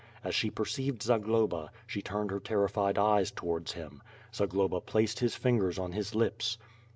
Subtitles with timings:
[0.23, 4.01] As she perceived Zagloba, she turned her ter rified eyes towards him.
[4.33, 6.57] Zagloba placed his fingers on his lips.